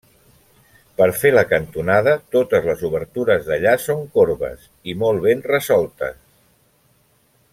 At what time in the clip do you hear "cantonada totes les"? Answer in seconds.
1.49-2.81